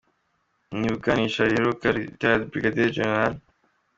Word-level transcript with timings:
Mu 0.77 0.83
iburanisha 0.89 1.41
riheruka 1.49 1.87
Rtd 1.95 2.39
Brig 2.49 2.65
Gen. 2.95 3.33